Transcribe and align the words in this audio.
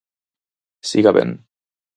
–Siga 0.83 1.15
ben. 1.17 1.31